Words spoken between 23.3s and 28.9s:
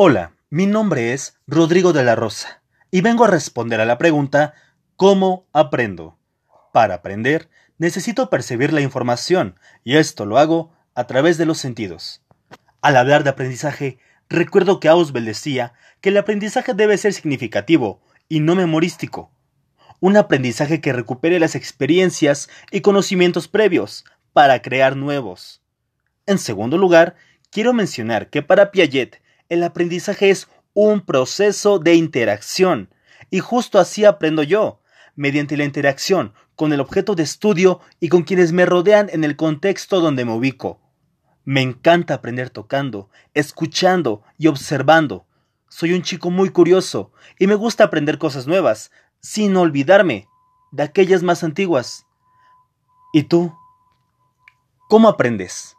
previos para crear nuevos. En segundo lugar, quiero mencionar que para